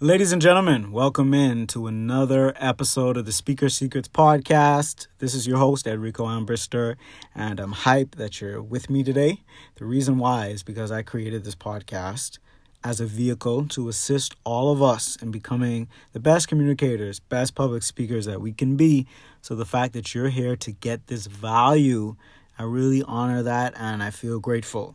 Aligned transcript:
Ladies 0.00 0.30
and 0.30 0.40
gentlemen, 0.40 0.92
welcome 0.92 1.34
in 1.34 1.66
to 1.66 1.88
another 1.88 2.54
episode 2.54 3.16
of 3.16 3.26
the 3.26 3.32
Speaker's 3.32 3.74
Secrets 3.74 4.06
podcast. 4.06 5.08
This 5.18 5.34
is 5.34 5.44
your 5.44 5.58
host, 5.58 5.88
Enrico 5.88 6.26
Ambrister, 6.26 6.94
and 7.34 7.58
I'm 7.58 7.72
hyped 7.72 8.12
that 8.12 8.40
you're 8.40 8.62
with 8.62 8.88
me 8.88 9.02
today. 9.02 9.42
The 9.74 9.84
reason 9.84 10.16
why 10.18 10.50
is 10.50 10.62
because 10.62 10.92
I 10.92 11.02
created 11.02 11.42
this 11.42 11.56
podcast 11.56 12.38
as 12.84 13.00
a 13.00 13.06
vehicle 13.06 13.66
to 13.70 13.88
assist 13.88 14.36
all 14.44 14.70
of 14.70 14.80
us 14.80 15.16
in 15.16 15.32
becoming 15.32 15.88
the 16.12 16.20
best 16.20 16.46
communicators, 16.46 17.18
best 17.18 17.56
public 17.56 17.82
speakers 17.82 18.24
that 18.26 18.40
we 18.40 18.52
can 18.52 18.76
be. 18.76 19.08
So 19.42 19.56
the 19.56 19.66
fact 19.66 19.94
that 19.94 20.14
you're 20.14 20.28
here 20.28 20.54
to 20.54 20.70
get 20.70 21.08
this 21.08 21.26
value, 21.26 22.14
I 22.56 22.62
really 22.62 23.02
honor 23.02 23.42
that 23.42 23.74
and 23.76 24.00
I 24.00 24.10
feel 24.10 24.38
grateful. 24.38 24.94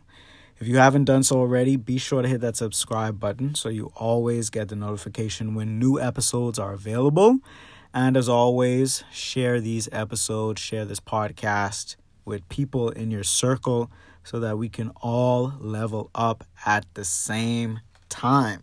If 0.64 0.68
you 0.68 0.78
haven't 0.78 1.04
done 1.04 1.22
so 1.22 1.36
already, 1.40 1.76
be 1.76 1.98
sure 1.98 2.22
to 2.22 2.28
hit 2.28 2.40
that 2.40 2.56
subscribe 2.56 3.20
button 3.20 3.54
so 3.54 3.68
you 3.68 3.92
always 3.96 4.48
get 4.48 4.70
the 4.70 4.76
notification 4.76 5.54
when 5.54 5.78
new 5.78 6.00
episodes 6.00 6.58
are 6.58 6.72
available. 6.72 7.40
And 7.92 8.16
as 8.16 8.30
always, 8.30 9.04
share 9.12 9.60
these 9.60 9.90
episodes, 9.92 10.62
share 10.62 10.86
this 10.86 11.00
podcast 11.00 11.96
with 12.24 12.48
people 12.48 12.88
in 12.88 13.10
your 13.10 13.24
circle 13.24 13.90
so 14.22 14.40
that 14.40 14.56
we 14.56 14.70
can 14.70 14.90
all 15.02 15.52
level 15.60 16.08
up 16.14 16.44
at 16.64 16.86
the 16.94 17.04
same 17.04 17.80
time. 18.08 18.62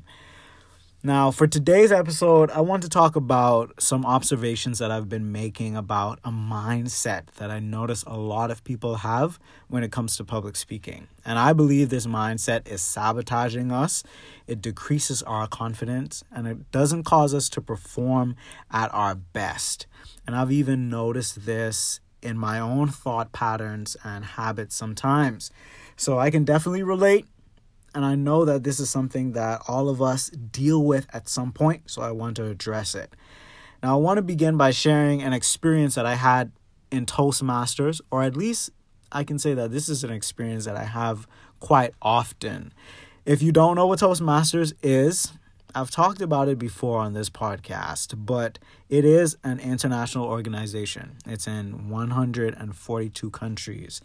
Now, 1.04 1.32
for 1.32 1.48
today's 1.48 1.92
episode, 1.92 2.52
I 2.52 2.62
want 2.62 2.84
to 2.84 2.90
talk 2.90 3.16
about 3.16 3.82
some 3.82 4.06
observations 4.06 4.78
that 4.78 4.92
I've 4.92 5.10
been 5.10 5.32
making 5.32 5.76
about 5.76 6.20
a 6.24 6.30
mindset 6.30 7.26
that 7.38 7.50
I 7.50 7.60
notice 7.60 8.04
a 8.06 8.16
lot 8.16 8.52
of 8.52 8.64
people 8.64 8.98
have 8.98 9.40
when 9.68 9.84
it 9.84 9.92
comes 9.92 10.16
to 10.18 10.24
public 10.24 10.56
speaking. 10.56 11.08
And 11.26 11.40
I 11.40 11.54
believe 11.54 11.90
this 11.90 12.06
mindset 12.06 12.68
is 12.68 12.84
sabotaging 12.84 13.72
us, 13.72 14.04
it 14.46 14.62
decreases 14.62 15.24
our 15.24 15.48
confidence, 15.48 16.24
and 16.32 16.46
it 16.46 16.72
doesn't 16.72 17.02
cause 17.02 17.34
us 17.34 17.50
to 17.50 17.62
perform 17.62 18.36
at 18.70 18.94
our 18.94 19.16
best. 19.16 19.88
And 20.28 20.36
I've 20.36 20.52
even 20.52 20.88
noticed 20.88 21.48
this 21.48 22.00
in 22.22 22.38
my 22.38 22.60
own 22.60 22.90
thought 22.90 23.32
patterns 23.32 23.98
and 24.04 24.24
habits 24.24 24.76
sometimes. 24.76 25.50
So 25.96 26.20
I 26.20 26.30
can 26.30 26.44
definitely 26.44 26.84
relate 26.84 27.26
and 27.94 28.06
I 28.06 28.16
know 28.16 28.46
that 28.46 28.64
this 28.64 28.80
is 28.80 28.90
something 28.90 29.34
that 29.34 29.62
all 29.68 29.90
of 29.90 30.02
us 30.02 30.30
deal 30.30 30.84
with 30.84 31.08
at 31.14 31.28
some 31.28 31.52
point, 31.52 31.90
so 31.90 32.02
I 32.02 32.12
want 32.12 32.38
to 32.38 32.46
address 32.46 32.96
it. 32.96 33.14
Now, 33.84 33.96
I 33.96 34.00
want 34.00 34.18
to 34.18 34.22
begin 34.22 34.58
by 34.58 34.72
sharing 34.72 35.22
an 35.22 35.34
experience 35.34 35.96
that 35.96 36.06
I 36.06 36.16
had 36.16 36.52
in 36.92 37.06
Toastmasters, 37.06 38.00
or 38.12 38.24
at 38.24 38.38
least 38.38 38.70
I 39.12 39.24
can 39.24 39.40
say 39.40 39.54
that 39.54 39.72
this 39.72 39.90
is 39.90 40.04
an 40.04 40.12
experience 40.12 40.66
that 40.66 40.78
I 40.78 40.84
have 40.84 41.28
quite 41.60 41.94
often. 42.02 42.74
If 43.26 43.42
you 43.42 43.52
don't 43.52 43.76
know 43.76 43.88
what 43.88 44.00
Toastmasters 44.00 44.74
is, 44.82 45.34
I've 45.74 45.92
talked 45.92 46.22
about 46.22 46.50
it 46.50 46.60
before 46.60 47.00
on 47.00 47.14
this 47.14 47.30
podcast, 47.30 48.14
but 48.18 48.60
it 48.90 49.06
is 49.06 49.38
an 49.44 49.60
international 49.60 50.26
organization. 50.26 51.18
It's 51.26 51.48
in 51.48 51.90
142 51.90 53.30
countries. 53.30 54.02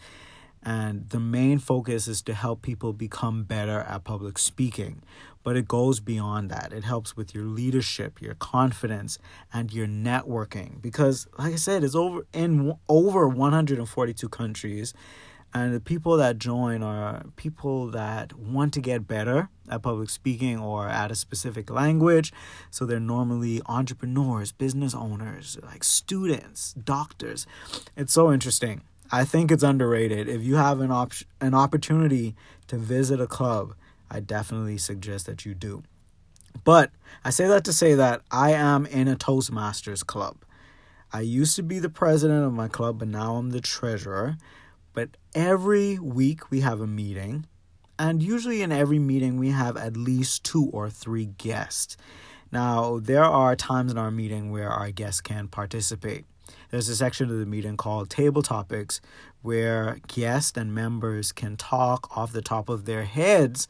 And 0.66 1.08
the 1.10 1.20
main 1.20 1.60
focus 1.60 2.08
is 2.08 2.22
to 2.22 2.34
help 2.34 2.60
people 2.60 2.92
become 2.92 3.44
better 3.44 3.82
at 3.88 4.02
public 4.02 4.36
speaking. 4.36 5.00
But 5.44 5.56
it 5.56 5.68
goes 5.68 6.00
beyond 6.00 6.50
that. 6.50 6.72
It 6.72 6.82
helps 6.82 7.16
with 7.16 7.36
your 7.36 7.44
leadership, 7.44 8.20
your 8.20 8.34
confidence, 8.34 9.20
and 9.52 9.72
your 9.72 9.86
networking. 9.86 10.82
Because, 10.82 11.28
like 11.38 11.52
I 11.52 11.56
said, 11.56 11.84
it's 11.84 11.94
over 11.94 12.26
in 12.32 12.74
over 12.88 13.28
142 13.28 14.28
countries. 14.28 14.92
And 15.54 15.72
the 15.72 15.78
people 15.78 16.16
that 16.16 16.36
join 16.38 16.82
are 16.82 17.22
people 17.36 17.86
that 17.92 18.36
want 18.36 18.74
to 18.74 18.80
get 18.80 19.06
better 19.06 19.48
at 19.68 19.82
public 19.82 20.10
speaking 20.10 20.58
or 20.58 20.88
at 20.88 21.12
a 21.12 21.14
specific 21.14 21.70
language. 21.70 22.32
So 22.72 22.84
they're 22.84 22.98
normally 22.98 23.62
entrepreneurs, 23.66 24.50
business 24.50 24.96
owners, 24.96 25.58
like 25.62 25.84
students, 25.84 26.72
doctors. 26.72 27.46
It's 27.96 28.12
so 28.12 28.32
interesting. 28.32 28.82
I 29.10 29.24
think 29.24 29.50
it's 29.50 29.62
underrated. 29.62 30.28
If 30.28 30.42
you 30.42 30.56
have 30.56 30.80
an 30.80 30.90
op- 30.90 31.12
an 31.40 31.54
opportunity 31.54 32.34
to 32.68 32.76
visit 32.76 33.20
a 33.20 33.26
club, 33.26 33.74
I 34.10 34.20
definitely 34.20 34.78
suggest 34.78 35.26
that 35.26 35.44
you 35.44 35.54
do. 35.54 35.82
But 36.64 36.90
I 37.24 37.30
say 37.30 37.46
that 37.46 37.64
to 37.64 37.72
say 37.72 37.94
that 37.94 38.22
I 38.30 38.52
am 38.52 38.86
in 38.86 39.08
a 39.08 39.16
Toastmasters 39.16 40.04
club. 40.04 40.38
I 41.12 41.20
used 41.20 41.56
to 41.56 41.62
be 41.62 41.78
the 41.78 41.88
president 41.88 42.44
of 42.44 42.52
my 42.52 42.68
club, 42.68 42.98
but 42.98 43.08
now 43.08 43.36
I'm 43.36 43.50
the 43.50 43.60
treasurer. 43.60 44.36
But 44.92 45.10
every 45.34 45.98
week 45.98 46.50
we 46.50 46.60
have 46.60 46.80
a 46.80 46.86
meeting, 46.86 47.46
and 47.98 48.22
usually 48.22 48.62
in 48.62 48.72
every 48.72 48.98
meeting 48.98 49.38
we 49.38 49.50
have 49.50 49.76
at 49.76 49.96
least 49.96 50.44
two 50.44 50.68
or 50.72 50.90
three 50.90 51.26
guests. 51.26 51.96
Now, 52.50 52.98
there 53.00 53.24
are 53.24 53.54
times 53.56 53.92
in 53.92 53.98
our 53.98 54.10
meeting 54.10 54.50
where 54.50 54.70
our 54.70 54.90
guests 54.90 55.20
can 55.20 55.48
participate. 55.48 56.24
There's 56.70 56.88
a 56.88 56.96
section 56.96 57.30
of 57.30 57.38
the 57.38 57.46
meeting 57.46 57.76
called 57.76 58.10
Table 58.10 58.42
Topics 58.42 59.00
where 59.42 59.98
guests 60.08 60.56
and 60.56 60.74
members 60.74 61.32
can 61.32 61.56
talk 61.56 62.16
off 62.16 62.32
the 62.32 62.42
top 62.42 62.68
of 62.68 62.84
their 62.84 63.04
heads 63.04 63.68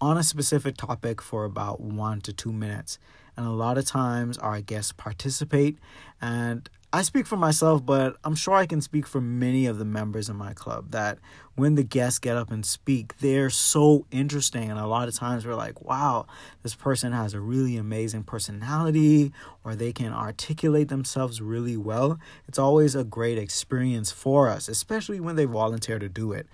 on 0.00 0.16
a 0.16 0.22
specific 0.22 0.76
topic 0.76 1.20
for 1.20 1.44
about 1.44 1.80
one 1.80 2.20
to 2.22 2.32
two 2.32 2.52
minutes. 2.52 2.98
And 3.36 3.46
a 3.46 3.50
lot 3.50 3.78
of 3.78 3.86
times 3.86 4.38
our 4.38 4.60
guests 4.60 4.92
participate 4.92 5.78
and 6.20 6.68
I 6.90 7.02
speak 7.02 7.26
for 7.26 7.36
myself, 7.36 7.84
but 7.84 8.16
I'm 8.24 8.34
sure 8.34 8.54
I 8.54 8.64
can 8.64 8.80
speak 8.80 9.06
for 9.06 9.20
many 9.20 9.66
of 9.66 9.76
the 9.76 9.84
members 9.84 10.30
in 10.30 10.36
my 10.36 10.54
club 10.54 10.92
that 10.92 11.18
when 11.54 11.74
the 11.74 11.82
guests 11.82 12.18
get 12.18 12.38
up 12.38 12.50
and 12.50 12.64
speak, 12.64 13.18
they're 13.18 13.50
so 13.50 14.06
interesting. 14.10 14.70
And 14.70 14.80
a 14.80 14.86
lot 14.86 15.06
of 15.06 15.14
times 15.14 15.44
we're 15.44 15.54
like, 15.54 15.82
wow, 15.82 16.24
this 16.62 16.74
person 16.74 17.12
has 17.12 17.34
a 17.34 17.40
really 17.40 17.76
amazing 17.76 18.22
personality 18.22 19.32
or 19.64 19.74
they 19.74 19.92
can 19.92 20.14
articulate 20.14 20.88
themselves 20.88 21.42
really 21.42 21.76
well. 21.76 22.18
It's 22.46 22.58
always 22.58 22.94
a 22.94 23.04
great 23.04 23.36
experience 23.36 24.10
for 24.10 24.48
us, 24.48 24.66
especially 24.66 25.20
when 25.20 25.36
they 25.36 25.44
volunteer 25.44 25.98
to 25.98 26.08
do 26.08 26.32
it. 26.32 26.46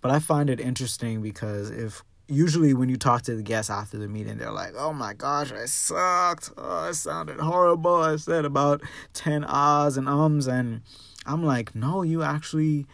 But 0.00 0.12
I 0.12 0.20
find 0.20 0.50
it 0.50 0.60
interesting 0.60 1.20
because 1.20 1.70
if 1.70 2.04
usually 2.28 2.74
when 2.74 2.88
you 2.88 2.96
talk 2.96 3.22
to 3.22 3.34
the 3.34 3.42
guests 3.42 3.70
after 3.70 3.98
the 3.98 4.08
meeting, 4.08 4.38
they're 4.38 4.50
like, 4.50 4.74
"Oh 4.76 4.92
my 4.92 5.14
gosh, 5.14 5.52
I 5.52 5.66
sucked. 5.66 6.50
Oh, 6.56 6.88
it 6.88 6.94
sounded 6.94 7.38
horrible. 7.38 7.96
I 7.96 8.16
said 8.16 8.44
about 8.44 8.82
ten 9.12 9.44
ahs 9.44 9.96
and 9.96 10.08
ums," 10.08 10.46
and 10.46 10.82
I'm 11.26 11.44
like, 11.44 11.74
"No, 11.74 12.02
you 12.02 12.22
actually." 12.22 12.86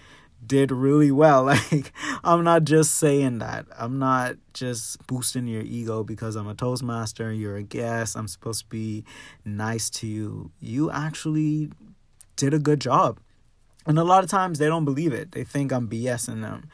did 0.47 0.71
really 0.71 1.11
well 1.11 1.45
like 1.71 1.93
i'm 2.25 2.43
not 2.43 2.65
just 2.65 2.95
saying 2.95 3.41
that 3.41 3.67
i'm 3.79 3.99
not 3.99 4.37
just 4.55 5.07
boosting 5.07 5.47
your 5.47 5.61
ego 5.61 6.03
because 6.03 6.35
i'm 6.35 6.49
a 6.49 6.55
toastmaster 6.55 7.31
you're 7.31 7.57
a 7.57 7.63
guest 7.63 8.17
i'm 8.17 8.27
supposed 8.27 8.61
to 8.61 8.67
be 8.69 9.05
nice 9.45 9.91
to 9.91 10.07
you 10.07 10.51
you 10.59 10.91
actually 10.91 11.71
did 12.37 12.55
a 12.55 12.59
good 12.59 12.81
job 12.81 13.21
and 13.87 13.99
a 13.99 14.03
lot 14.03 14.25
of 14.25 14.31
times 14.31 14.59
they 14.59 14.67
don't 14.67 14.87
believe 14.87 15.13
it 15.13 15.33
they 15.33 15.45
think 15.45 15.73
i'm 15.73 15.87
bsing 15.87 16.41
them 16.41 16.71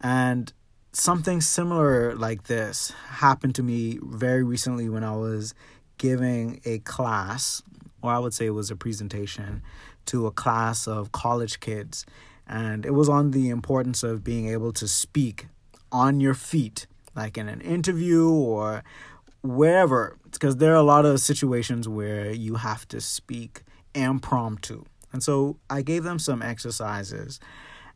and 0.00 0.52
something 0.94 1.40
similar 1.40 2.14
like 2.14 2.44
this 2.44 2.92
happened 3.08 3.54
to 3.56 3.62
me 3.62 3.98
very 4.02 4.42
recently 4.42 4.88
when 4.88 5.04
I 5.04 5.16
was 5.16 5.54
giving 5.98 6.60
a 6.64 6.78
class, 6.80 7.62
or 8.02 8.12
I 8.12 8.18
would 8.18 8.34
say 8.34 8.46
it 8.46 8.50
was 8.50 8.70
a 8.70 8.76
presentation, 8.76 9.62
to 10.06 10.26
a 10.26 10.30
class 10.30 10.86
of 10.86 11.12
college 11.12 11.60
kids. 11.60 12.04
And 12.46 12.84
it 12.84 12.92
was 12.92 13.08
on 13.08 13.30
the 13.30 13.48
importance 13.48 14.02
of 14.02 14.22
being 14.22 14.48
able 14.48 14.72
to 14.74 14.86
speak 14.86 15.46
on 15.90 16.20
your 16.20 16.34
feet, 16.34 16.86
like 17.16 17.38
in 17.38 17.48
an 17.48 17.60
interview 17.60 18.28
or 18.28 18.84
wherever. 19.42 20.18
Because 20.30 20.56
there 20.56 20.72
are 20.72 20.76
a 20.76 20.82
lot 20.82 21.06
of 21.06 21.20
situations 21.20 21.88
where 21.88 22.30
you 22.32 22.56
have 22.56 22.86
to 22.88 23.00
speak 23.00 23.62
impromptu. 23.94 24.84
And 25.12 25.22
so 25.22 25.58
I 25.70 25.82
gave 25.82 26.04
them 26.04 26.18
some 26.18 26.42
exercises. 26.42 27.40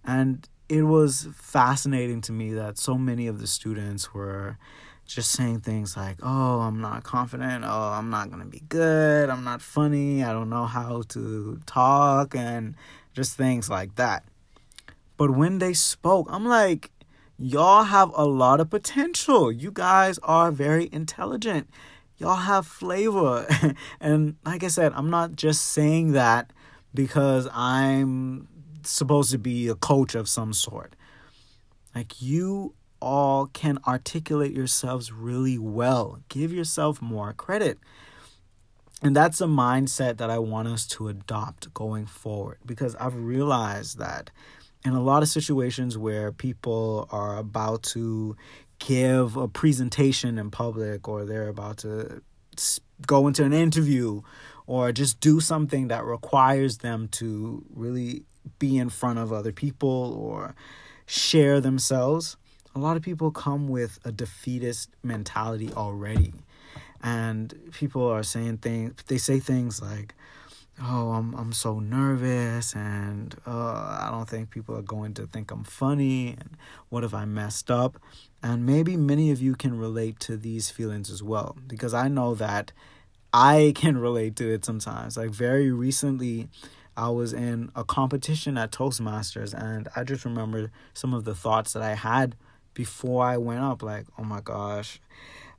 And 0.05 0.49
it 0.69 0.83
was 0.83 1.29
fascinating 1.35 2.21
to 2.23 2.33
me 2.33 2.53
that 2.53 2.79
so 2.79 2.97
many 2.97 3.27
of 3.27 3.41
the 3.41 3.47
students 3.47 4.13
were 4.13 4.59
just 5.07 5.33
saying 5.33 5.61
things 5.61 5.97
like, 5.97 6.19
oh, 6.23 6.61
I'm 6.61 6.81
not 6.81 7.03
confident. 7.03 7.65
Oh, 7.67 7.93
I'm 7.95 8.11
not 8.11 8.29
going 8.29 8.43
to 8.43 8.49
be 8.49 8.63
good. 8.69 9.31
I'm 9.31 9.43
not 9.43 9.63
funny. 9.63 10.23
I 10.23 10.33
don't 10.33 10.51
know 10.51 10.67
how 10.67 11.03
to 11.09 11.61
talk, 11.65 12.37
and 12.37 12.75
just 13.15 13.37
things 13.37 13.71
like 13.71 13.97
that. 13.97 14.25
But 15.17 15.31
when 15.31 15.59
they 15.59 15.73
spoke, 15.73 16.29
I'm 16.31 16.45
like, 16.47 16.91
y'all 17.39 17.85
have 17.85 18.13
a 18.15 18.25
lot 18.25 18.61
of 18.61 18.69
potential. 18.69 19.51
You 19.51 19.71
guys 19.73 20.19
are 20.23 20.53
very 20.53 20.89
intelligent. 20.93 21.71
Y'all 22.19 22.37
have 22.37 22.67
flavor. 22.67 23.47
and 24.01 24.37
like 24.45 24.63
I 24.63 24.69
said, 24.69 24.93
I'm 24.95 25.09
not 25.09 25.37
just 25.37 25.63
saying 25.69 26.13
that 26.13 26.53
because 26.93 27.49
I'm 27.53 28.49
supposed 28.85 29.31
to 29.33 29.39
be 29.39 29.69
a 29.69 29.75
coach 29.75 30.15
of 30.15 30.29
some 30.29 30.53
sort. 30.53 30.95
Like 31.95 32.21
you 32.21 32.75
all 33.01 33.47
can 33.47 33.79
articulate 33.87 34.53
yourselves 34.53 35.13
really 35.13 35.59
well. 35.59 36.21
Give 36.29 36.53
yourself 36.53 37.01
more 37.01 37.33
credit. 37.33 37.79
And 39.03 39.15
that's 39.15 39.41
a 39.41 39.47
mindset 39.47 40.17
that 40.17 40.29
I 40.29 40.39
want 40.39 40.69
us 40.69 40.87
to 40.89 41.09
adopt 41.09 41.73
going 41.73 42.07
forward 42.07 42.59
because 42.67 42.97
I've 42.97 43.15
realized 43.15 43.99
that 43.99 44.31
in 44.85 44.93
a 44.93 45.03
lot 45.03 45.23
of 45.23 45.29
situations 45.29 45.97
where 45.97 46.33
people 46.33 47.09
are 47.13 47.37
about 47.37 47.83
to 47.85 48.37
give 48.81 49.37
a 49.37 49.49
presentation 49.49 50.39
in 50.39 50.51
public 50.51 51.09
or 51.09 51.25
they're 51.25 51.49
about 51.49 51.79
to 51.79 52.23
go 53.07 53.29
into 53.29 53.45
an 53.45 53.53
interview 53.53 54.23
or 54.67 54.93
just 54.93 55.21
do 55.21 55.41
something 55.41 55.89
that 55.89 56.05
requires 56.05 56.79
them 56.79 57.09
to 57.09 57.65
really 57.73 58.25
be 58.59 58.79
in 58.79 58.89
front 58.91 59.19
of 59.19 59.33
other 59.33 59.53
people 59.53 60.15
or 60.19 60.55
share 61.07 61.61
themselves, 61.61 62.37
a 62.75 62.79
lot 62.79 62.97
of 62.97 63.03
people 63.03 63.31
come 63.31 63.69
with 63.69 63.99
a 64.05 64.13
defeatist 64.13 64.91
mentality 65.03 65.73
already. 65.73 66.33
And 67.03 67.55
people 67.73 68.07
are 68.07 68.23
saying 68.23 68.59
things, 68.59 68.95
they 69.07 69.19
say 69.19 69.41
things 69.41 69.81
like, 69.81 70.15
oh, 70.81 71.13
I'm, 71.13 71.35
I'm 71.35 71.53
so 71.53 71.81
nervous 71.81 72.75
and 72.75 73.35
uh, 73.47 73.99
I 74.01 74.09
don't 74.11 74.29
think 74.29 74.51
people 74.51 74.77
are 74.77 74.83
going 74.83 75.15
to 75.15 75.27
think 75.27 75.51
I'm 75.51 75.65
funny. 75.65 76.37
And 76.39 76.57
what 76.89 77.05
if 77.05 77.15
I 77.15 77.25
messed 77.25 77.71
up? 77.71 78.01
And 78.43 78.65
maybe 78.65 78.97
many 78.97 79.31
of 79.31 79.43
you 79.43 79.55
can 79.55 79.79
relate 79.79 80.21
to 80.21 80.37
these 80.37 80.71
feelings 80.71 81.11
as 81.11 81.23
well, 81.23 81.57
because 81.67 81.95
I 81.95 82.09
know 82.09 82.35
that 82.37 82.73
I 83.33 83.73
can 83.77 83.99
relate 83.99 84.37
to 84.37 84.53
it 84.53 84.65
sometimes. 84.65 85.17
Like 85.17 85.31
very 85.31 85.71
recently, 85.73 86.49
I 86.99 87.11
was 87.11 87.33
in 87.33 87.71
a 87.77 87.85
competition 87.85 88.59
at 88.59 88.73
Toastmasters, 88.73 89.55
and 89.55 89.89
I 89.95 90.03
just 90.03 90.25
remember 90.25 90.73
some 90.95 91.15
of 91.15 91.25
the 91.25 91.35
thoughts 91.35 91.73
that 91.75 91.83
I 91.83 91.95
had 91.95 92.35
before 92.75 93.25
I 93.25 93.37
went 93.37 93.61
up. 93.61 93.85
Like, 93.85 94.07
oh 94.19 94.25
my 94.25 94.41
gosh, 94.41 95.01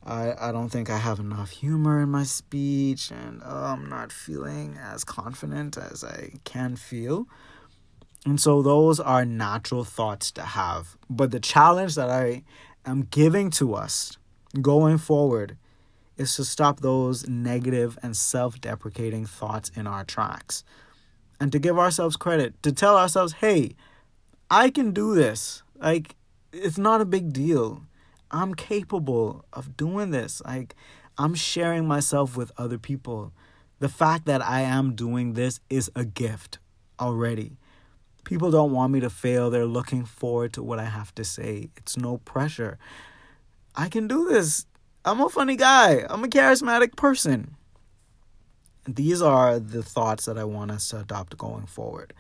I, 0.04 0.34
I 0.38 0.52
don't 0.52 0.68
think 0.68 0.90
I 0.90 0.98
have 0.98 1.18
enough 1.18 1.52
humor 1.52 2.02
in 2.02 2.10
my 2.10 2.24
speech, 2.24 3.10
and 3.10 3.42
oh, 3.46 3.66
I'm 3.68 3.88
not 3.88 4.12
feeling 4.12 4.78
as 4.84 5.06
confident 5.06 5.78
as 5.78 6.04
I 6.04 6.34
can 6.44 6.76
feel. 6.76 7.26
And 8.26 8.38
so, 8.42 8.62
those 8.62 9.00
are 9.00 9.24
natural 9.24 9.86
thoughts 9.86 10.32
to 10.32 10.42
have. 10.42 10.98
But 11.10 11.32
the 11.32 11.40
challenge 11.40 11.96
that 11.96 12.10
I 12.10 12.44
am 12.86 13.04
giving 13.04 13.50
to 13.52 13.76
us 13.76 14.18
going 14.62 14.98
forward 14.98 15.56
is 16.18 16.36
to 16.36 16.44
stop 16.44 16.82
those 16.82 17.30
negative 17.30 17.98
and 18.04 18.18
self 18.18 18.60
deprecating 18.60 19.26
thoughts 19.26 19.72
in 19.74 19.88
our 19.88 20.04
tracks 20.04 20.66
and 21.40 21.52
to 21.52 21.60
give 21.60 21.80
ourselves 21.80 22.18
credit, 22.18 22.62
to 22.64 22.72
tell 22.72 22.98
ourselves, 22.98 23.34
hey, 23.34 23.76
I 24.50 24.70
can 24.70 24.92
do 24.92 25.16
this. 25.16 25.64
Like, 25.78 26.16
it's 26.52 26.78
not 26.78 27.02
a 27.02 27.06
big 27.06 27.32
deal. 27.32 27.84
I'm 28.32 28.54
capable 28.54 29.46
of 29.54 29.78
doing 29.78 30.12
this. 30.12 30.42
Like, 30.46 30.76
I'm 31.18 31.36
sharing 31.36 31.88
myself 31.88 32.36
with 32.38 32.52
other 32.58 32.78
people. 32.78 33.34
The 33.80 33.90
fact 33.90 34.26
that 34.26 34.46
I 34.46 34.62
am 34.62 34.96
doing 34.96 35.34
this 35.34 35.60
is 35.70 35.90
a 35.96 36.06
gift 36.06 36.60
already. 37.00 37.58
People 38.26 38.52
don't 38.52 38.74
want 38.74 38.92
me 38.92 39.00
to 39.00 39.10
fail. 39.10 39.50
They're 39.50 39.66
looking 39.66 40.06
forward 40.06 40.54
to 40.54 40.64
what 40.64 40.80
I 40.80 40.86
have 40.86 41.16
to 41.16 41.24
say. 41.24 41.70
It's 41.78 41.98
no 41.98 42.18
pressure. 42.18 42.78
I 43.76 43.88
can 43.88 44.08
do 44.08 44.28
this. 44.28 44.66
I'm 45.06 45.22
a 45.22 45.30
funny 45.30 45.56
guy. 45.56 46.06
I'm 46.10 46.24
a 46.24 46.28
charismatic 46.28 46.96
person. 46.96 47.56
These 48.96 49.22
are 49.22 49.60
the 49.60 49.84
thoughts 49.84 50.26
that 50.26 50.38
I 50.38 50.44
want 50.46 50.72
us 50.72 50.90
to 50.90 51.02
adopt 51.02 51.38
going 51.38 51.68
forward. 51.68 52.14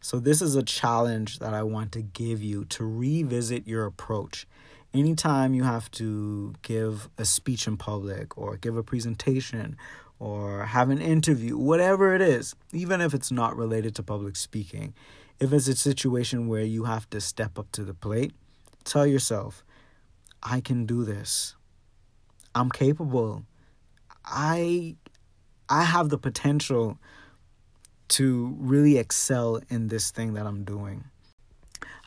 So, 0.00 0.18
this 0.18 0.42
is 0.42 0.54
a 0.54 0.62
challenge 0.62 1.38
that 1.38 1.54
I 1.54 1.62
want 1.62 1.92
to 1.92 2.02
give 2.02 2.42
you 2.42 2.64
to 2.66 2.84
revisit 2.84 3.66
your 3.66 3.86
approach. 3.86 4.46
Anytime 4.92 5.54
you 5.54 5.64
have 5.64 5.90
to 5.92 6.54
give 6.62 7.08
a 7.18 7.24
speech 7.24 7.66
in 7.66 7.76
public 7.76 8.36
or 8.36 8.56
give 8.56 8.76
a 8.76 8.82
presentation 8.82 9.76
or 10.18 10.64
have 10.66 10.90
an 10.90 11.00
interview, 11.00 11.56
whatever 11.56 12.14
it 12.14 12.22
is, 12.22 12.54
even 12.72 13.00
if 13.00 13.14
it's 13.14 13.30
not 13.30 13.56
related 13.56 13.94
to 13.96 14.02
public 14.02 14.36
speaking, 14.36 14.94
if 15.38 15.52
it's 15.52 15.68
a 15.68 15.76
situation 15.76 16.48
where 16.48 16.62
you 16.62 16.84
have 16.84 17.08
to 17.10 17.20
step 17.20 17.58
up 17.58 17.70
to 17.72 17.84
the 17.84 17.94
plate, 17.94 18.32
tell 18.84 19.06
yourself, 19.06 19.64
I 20.42 20.60
can 20.60 20.86
do 20.86 21.04
this. 21.04 21.54
I'm 22.54 22.70
capable. 22.70 23.44
I 24.24 24.96
I 25.68 25.84
have 25.84 26.08
the 26.08 26.18
potential 26.18 26.98
to 28.08 28.56
really 28.58 28.98
excel 28.98 29.60
in 29.68 29.88
this 29.88 30.10
thing 30.10 30.34
that 30.34 30.46
I'm 30.46 30.64
doing. 30.64 31.04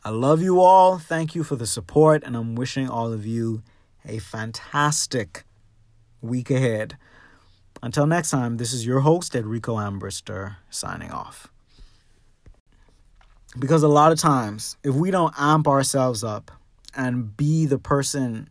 I 0.03 0.09
love 0.11 0.41
you 0.41 0.61
all. 0.61 0.97
Thank 0.97 1.35
you 1.35 1.43
for 1.43 1.57
the 1.57 1.67
support, 1.67 2.23
and 2.23 2.37
I'm 2.37 2.55
wishing 2.55 2.89
all 2.89 3.11
of 3.11 3.25
you 3.25 3.63
a 4.05 4.19
fantastic 4.19 5.43
week 6.21 6.49
ahead. 6.49 6.97
Until 7.83 8.07
next 8.07 8.29
time, 8.29 8.57
this 8.57 8.71
is 8.71 8.85
your 8.85 9.01
host, 9.01 9.35
Enrico 9.35 9.75
Ambrister, 9.75 10.55
signing 10.69 11.11
off. 11.11 11.47
Because 13.57 13.83
a 13.83 13.87
lot 13.87 14.11
of 14.11 14.19
times, 14.19 14.77
if 14.83 14.95
we 14.95 15.11
don't 15.11 15.33
amp 15.37 15.67
ourselves 15.67 16.23
up 16.23 16.51
and 16.95 17.35
be 17.35 17.65
the 17.65 17.79
person 17.79 18.49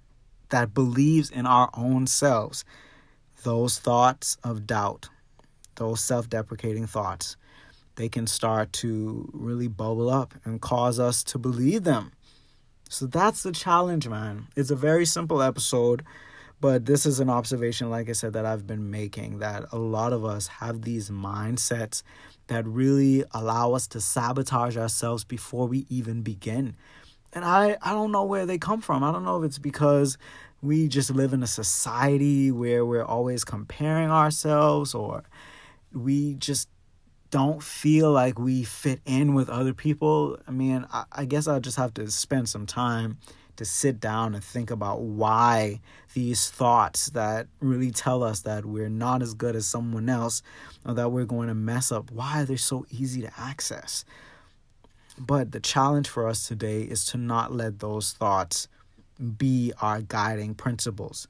that 0.50 0.74
believes 0.74 1.30
in 1.30 1.46
our 1.46 1.70
own 1.74 2.06
selves, 2.06 2.64
those 3.42 3.78
thoughts 3.78 4.36
of 4.44 4.66
doubt, 4.66 5.08
those 5.76 6.00
self 6.00 6.28
deprecating 6.28 6.86
thoughts, 6.86 7.36
they 7.96 8.08
can 8.08 8.26
start 8.26 8.72
to 8.74 9.28
really 9.32 9.68
bubble 9.68 10.08
up 10.08 10.34
and 10.44 10.60
cause 10.60 11.00
us 11.00 11.24
to 11.24 11.38
believe 11.38 11.84
them. 11.84 12.12
So 12.88 13.06
that's 13.06 13.42
the 13.42 13.52
challenge, 13.52 14.08
man. 14.08 14.46
It's 14.56 14.70
a 14.70 14.76
very 14.76 15.04
simple 15.04 15.42
episode, 15.42 16.04
but 16.60 16.86
this 16.86 17.04
is 17.04 17.20
an 17.20 17.28
observation, 17.28 17.90
like 17.90 18.08
I 18.08 18.12
said, 18.12 18.32
that 18.32 18.46
I've 18.46 18.66
been 18.66 18.90
making 18.90 19.40
that 19.40 19.64
a 19.72 19.78
lot 19.78 20.12
of 20.12 20.24
us 20.24 20.46
have 20.46 20.82
these 20.82 21.10
mindsets 21.10 22.02
that 22.46 22.66
really 22.66 23.24
allow 23.32 23.74
us 23.74 23.86
to 23.88 24.00
sabotage 24.00 24.76
ourselves 24.76 25.22
before 25.22 25.66
we 25.66 25.86
even 25.90 26.22
begin. 26.22 26.76
And 27.32 27.44
I, 27.44 27.76
I 27.82 27.92
don't 27.92 28.10
know 28.10 28.24
where 28.24 28.46
they 28.46 28.58
come 28.58 28.80
from. 28.80 29.04
I 29.04 29.12
don't 29.12 29.24
know 29.24 29.42
if 29.42 29.44
it's 29.44 29.58
because 29.58 30.16
we 30.62 30.88
just 30.88 31.10
live 31.10 31.32
in 31.32 31.42
a 31.42 31.46
society 31.46 32.50
where 32.50 32.84
we're 32.84 33.04
always 33.04 33.44
comparing 33.44 34.10
ourselves 34.10 34.94
or 34.94 35.22
we 35.92 36.34
just 36.34 36.68
don't 37.30 37.62
feel 37.62 38.10
like 38.10 38.38
we 38.38 38.64
fit 38.64 39.00
in 39.04 39.34
with 39.34 39.48
other 39.48 39.74
people. 39.74 40.38
I 40.46 40.50
mean, 40.50 40.86
I, 40.92 41.04
I 41.12 41.24
guess 41.26 41.46
I'll 41.46 41.60
just 41.60 41.76
have 41.76 41.94
to 41.94 42.10
spend 42.10 42.48
some 42.48 42.66
time 42.66 43.18
to 43.56 43.64
sit 43.64 44.00
down 44.00 44.34
and 44.34 44.42
think 44.42 44.70
about 44.70 45.00
why 45.00 45.80
these 46.14 46.48
thoughts 46.48 47.10
that 47.10 47.48
really 47.60 47.90
tell 47.90 48.22
us 48.22 48.40
that 48.40 48.64
we're 48.64 48.88
not 48.88 49.20
as 49.20 49.34
good 49.34 49.56
as 49.56 49.66
someone 49.66 50.08
else 50.08 50.42
or 50.84 50.94
that 50.94 51.10
we're 51.10 51.24
going 51.24 51.48
to 51.48 51.54
mess 51.54 51.90
up, 51.92 52.10
why 52.10 52.36
they're 52.38 52.46
they 52.46 52.56
so 52.56 52.86
easy 52.90 53.20
to 53.20 53.30
access? 53.36 54.04
But 55.18 55.50
the 55.50 55.60
challenge 55.60 56.08
for 56.08 56.28
us 56.28 56.46
today 56.46 56.82
is 56.82 57.04
to 57.06 57.18
not 57.18 57.52
let 57.52 57.80
those 57.80 58.12
thoughts 58.12 58.68
be 59.18 59.72
our 59.80 60.00
guiding 60.00 60.54
principles. 60.54 61.28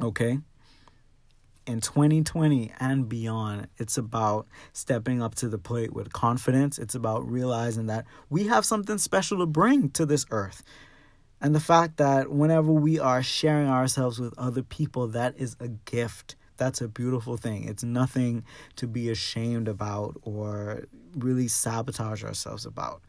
Okay? 0.00 0.38
In 1.66 1.80
2020 1.80 2.72
and 2.78 3.08
beyond, 3.08 3.66
it's 3.76 3.98
about 3.98 4.46
stepping 4.72 5.20
up 5.20 5.34
to 5.36 5.48
the 5.48 5.58
plate 5.58 5.92
with 5.92 6.12
confidence. 6.12 6.78
It's 6.78 6.94
about 6.94 7.28
realizing 7.28 7.86
that 7.86 8.04
we 8.30 8.46
have 8.46 8.64
something 8.64 8.98
special 8.98 9.38
to 9.38 9.46
bring 9.46 9.90
to 9.90 10.06
this 10.06 10.26
earth. 10.30 10.62
And 11.40 11.54
the 11.54 11.60
fact 11.60 11.96
that 11.98 12.30
whenever 12.30 12.72
we 12.72 12.98
are 12.98 13.22
sharing 13.22 13.68
ourselves 13.68 14.18
with 14.18 14.32
other 14.38 14.62
people, 14.62 15.08
that 15.08 15.34
is 15.38 15.56
a 15.60 15.68
gift. 15.68 16.36
That's 16.56 16.80
a 16.80 16.88
beautiful 16.88 17.36
thing. 17.36 17.64
It's 17.64 17.84
nothing 17.84 18.44
to 18.76 18.86
be 18.86 19.10
ashamed 19.10 19.68
about 19.68 20.16
or 20.22 20.84
really 21.16 21.48
sabotage 21.48 22.24
ourselves 22.24 22.64
about. 22.64 23.02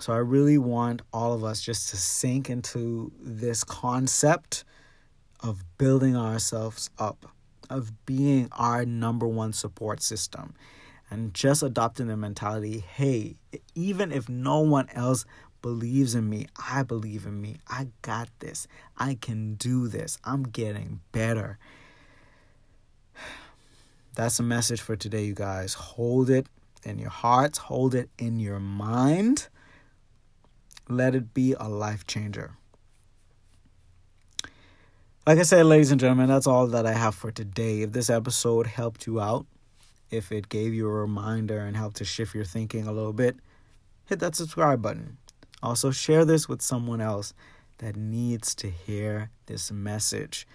So 0.00 0.14
I 0.14 0.18
really 0.18 0.56
want 0.56 1.02
all 1.12 1.34
of 1.34 1.44
us 1.44 1.60
just 1.60 1.90
to 1.90 1.98
sink 1.98 2.48
into 2.48 3.12
this 3.20 3.62
concept 3.64 4.64
of 5.40 5.62
building 5.76 6.16
ourselves 6.16 6.88
up, 6.98 7.26
of 7.68 8.06
being 8.06 8.48
our 8.52 8.86
number 8.86 9.28
one 9.28 9.52
support 9.52 10.02
system, 10.02 10.54
and 11.10 11.34
just 11.34 11.62
adopting 11.62 12.06
the 12.06 12.16
mentality 12.16 12.82
hey, 12.94 13.36
even 13.74 14.10
if 14.10 14.26
no 14.26 14.60
one 14.60 14.88
else 14.94 15.26
believes 15.60 16.14
in 16.14 16.30
me, 16.30 16.46
I 16.70 16.82
believe 16.82 17.26
in 17.26 17.38
me. 17.38 17.56
I 17.68 17.88
got 18.00 18.30
this. 18.38 18.66
I 18.96 19.18
can 19.20 19.56
do 19.56 19.86
this. 19.86 20.16
I'm 20.24 20.44
getting 20.44 21.00
better. 21.12 21.58
That's 24.14 24.40
a 24.40 24.42
message 24.42 24.80
for 24.80 24.96
today, 24.96 25.24
you 25.24 25.34
guys. 25.34 25.74
Hold 25.74 26.30
it 26.30 26.46
in 26.84 26.98
your 26.98 27.10
hearts, 27.10 27.58
hold 27.58 27.94
it 27.94 28.08
in 28.18 28.40
your 28.40 28.58
mind 28.58 29.50
let 30.90 31.14
it 31.14 31.32
be 31.32 31.54
a 31.58 31.68
life 31.68 32.06
changer. 32.06 32.52
Like 35.26 35.38
I 35.38 35.42
said, 35.42 35.66
ladies 35.66 35.90
and 35.90 36.00
gentlemen, 36.00 36.28
that's 36.28 36.46
all 36.46 36.66
that 36.68 36.86
I 36.86 36.92
have 36.92 37.14
for 37.14 37.30
today. 37.30 37.82
If 37.82 37.92
this 37.92 38.10
episode 38.10 38.66
helped 38.66 39.06
you 39.06 39.20
out, 39.20 39.46
if 40.10 40.32
it 40.32 40.48
gave 40.48 40.74
you 40.74 40.88
a 40.88 40.92
reminder 40.92 41.58
and 41.58 41.76
helped 41.76 41.96
to 41.98 42.04
shift 42.04 42.34
your 42.34 42.44
thinking 42.44 42.86
a 42.86 42.92
little 42.92 43.12
bit, 43.12 43.36
hit 44.06 44.18
that 44.20 44.34
subscribe 44.34 44.82
button. 44.82 45.18
Also, 45.62 45.90
share 45.90 46.24
this 46.24 46.48
with 46.48 46.62
someone 46.62 47.00
else 47.00 47.32
that 47.78 47.96
needs 47.96 48.54
to 48.56 48.70
hear 48.70 49.30
this 49.46 49.70
message. 49.70 50.46